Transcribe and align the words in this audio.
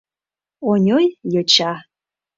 Оньой— 0.69 1.07
йоча. 1.33 1.73